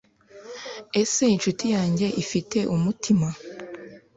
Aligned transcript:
"ese 1.01 1.23
inshuti 1.35 1.65
yanjye 1.75 2.07
ifite 2.23 2.57
umutima, 2.75 3.27